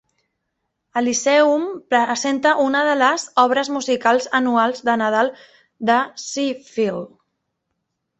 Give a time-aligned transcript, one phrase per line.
[0.99, 5.29] El Lyceum presenta una de les obres musicals anuals de Nadal
[5.91, 7.13] de Sheffield.